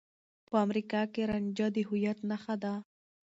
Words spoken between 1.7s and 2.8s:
د هويت نښه ده.